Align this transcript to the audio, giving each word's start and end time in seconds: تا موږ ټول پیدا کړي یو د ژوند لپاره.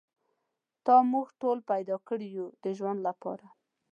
تا 0.85 0.95
موږ 1.11 1.27
ټول 1.41 1.57
پیدا 1.69 1.95
کړي 2.07 2.27
یو 2.37 2.47
د 2.63 2.65
ژوند 2.77 2.99
لپاره. 3.07 3.45